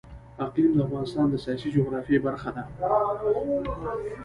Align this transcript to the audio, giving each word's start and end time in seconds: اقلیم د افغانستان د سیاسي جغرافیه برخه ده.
اقلیم 0.45 0.71
د 0.75 0.79
افغانستان 0.87 1.25
د 1.29 1.35
سیاسي 1.43 1.67
جغرافیه 1.75 2.19
برخه 2.25 2.49
ده. 2.55 2.63